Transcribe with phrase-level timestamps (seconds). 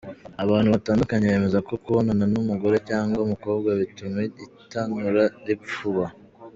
[0.43, 4.17] Abantu batandukanye bemeza ko kubonana n’umugore cyangwa umukobwa bituma
[4.63, 6.05] itanura ripfuba.